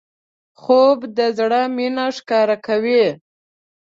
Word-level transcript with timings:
خوب 0.61 0.99
د 1.17 1.19
زړه 1.37 1.61
مینه 1.75 2.05
ښکاره 2.17 2.57
کوي 2.67 3.05